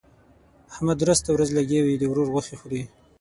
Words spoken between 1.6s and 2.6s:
وي؛ د ورور غوښې